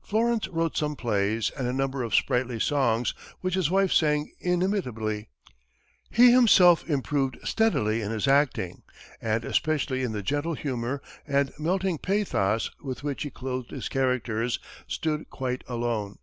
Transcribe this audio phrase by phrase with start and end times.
[0.00, 5.28] Florence wrote some plays and a number of sprightly songs, which his wife sang inimitably.
[6.10, 8.84] He himself improved steadily in his acting,
[9.20, 14.58] and, especially in the gentle humor and melting pathos with which he clothed his characters,
[14.88, 16.20] stood quite alone.